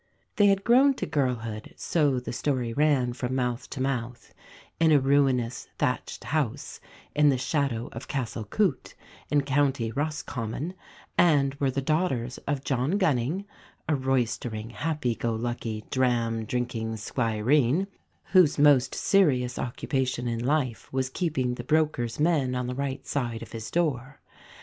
[0.37, 4.33] They had grown to girlhood, so the story ran from mouth to mouth,
[4.79, 6.79] in a ruinous thatched house,
[7.15, 8.95] in the shadow of Castle Coote,
[9.29, 10.73] in County Roscommon,
[11.19, 13.45] and were the daughters of John Gunning,
[13.87, 17.85] a roystering, happy go lucky, dram drinking squireen,
[18.33, 23.43] whose most serious occupation in life was keeping the brokers' men on the right side
[23.43, 24.19] of his door.